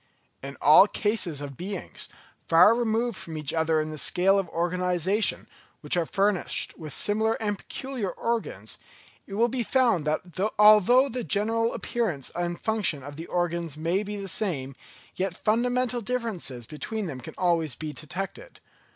In 0.41 0.57
all 0.63 0.87
cases 0.87 1.41
of 1.41 1.55
beings, 1.55 2.09
far 2.47 2.73
removed 2.73 3.15
from 3.15 3.37
each 3.37 3.53
other 3.53 3.79
in 3.79 3.91
the 3.91 3.99
scale 3.99 4.39
of 4.39 4.49
organisation, 4.49 5.47
which 5.81 5.95
are 5.95 6.07
furnished 6.07 6.75
with 6.75 6.91
similar 6.91 7.33
and 7.35 7.59
peculiar 7.59 8.09
organs, 8.09 8.79
it 9.27 9.35
will 9.35 9.47
be 9.47 9.61
found 9.61 10.05
that 10.05 10.21
although 10.57 11.07
the 11.07 11.23
general 11.23 11.71
appearance 11.71 12.31
and 12.33 12.59
function 12.59 13.03
of 13.03 13.15
the 13.15 13.27
organs 13.27 13.77
may 13.77 14.01
be 14.01 14.15
the 14.17 14.27
same, 14.27 14.75
yet 15.17 15.37
fundamental 15.37 16.01
differences 16.01 16.65
between 16.65 17.05
them 17.05 17.21
can 17.21 17.35
always 17.37 17.75
be 17.75 17.93
detected. 17.93 18.59